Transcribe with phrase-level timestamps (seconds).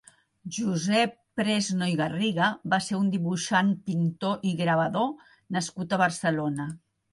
[0.55, 6.71] Josep Presno i Garriga va ser un dibuixant pintor i gravador nascut a Barcelona.